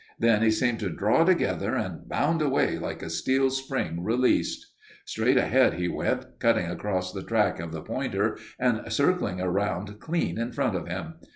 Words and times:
Then 0.17 0.41
he 0.41 0.49
seemed 0.49 0.79
to 0.79 0.89
draw 0.89 1.23
together 1.23 1.75
and 1.75 2.09
bound 2.09 2.41
away 2.41 2.79
like 2.79 3.03
a 3.03 3.09
steel 3.11 3.51
spring 3.51 4.03
released. 4.03 4.65
Straight 5.05 5.37
ahead 5.37 5.75
he 5.75 5.87
went, 5.87 6.39
cutting 6.39 6.65
across 6.65 7.13
the 7.13 7.21
track 7.21 7.59
of 7.59 7.71
the 7.71 7.83
pointer 7.83 8.39
and 8.57 8.81
circling 8.91 9.39
around 9.39 9.99
clean 9.99 10.39
in 10.39 10.53
front 10.53 10.75
of 10.75 10.87
him. 10.87 11.17